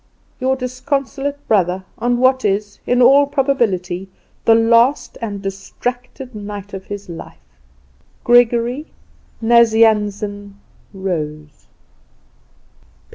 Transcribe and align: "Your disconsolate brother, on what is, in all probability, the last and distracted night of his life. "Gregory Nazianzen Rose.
"Your 0.39 0.55
disconsolate 0.55 1.47
brother, 1.47 1.83
on 1.99 2.17
what 2.17 2.43
is, 2.43 2.79
in 2.87 3.03
all 3.03 3.27
probability, 3.27 4.09
the 4.45 4.55
last 4.55 5.15
and 5.21 5.43
distracted 5.43 6.33
night 6.33 6.73
of 6.73 6.85
his 6.85 7.07
life. 7.07 7.37
"Gregory 8.23 8.87
Nazianzen 9.43 10.55
Rose. 10.91 11.67